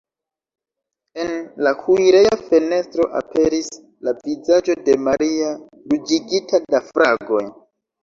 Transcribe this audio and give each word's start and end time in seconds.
En 1.23 1.29
la 1.67 1.73
kuireja 1.81 2.39
fenestro 2.47 3.07
aperis 3.21 3.71
la 4.09 4.17
vizaĝo 4.25 4.79
de 4.91 4.99
Maria, 5.11 5.55
ruĝigita 5.95 6.67
de 6.73 6.87
fragoj. 6.93 7.49